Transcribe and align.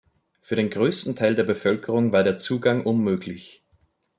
Für 0.41 0.55
den 0.55 0.71
größten 0.71 1.15
Teil 1.15 1.35
der 1.35 1.43
Bevölkerung 1.43 2.11
war 2.11 2.23
der 2.23 2.35
Zugang 2.35 2.83
unmöglich. 2.87 3.61